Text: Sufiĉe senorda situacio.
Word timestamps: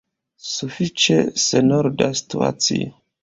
Sufiĉe 0.51 1.17
senorda 1.43 2.09
situacio. 2.23 2.91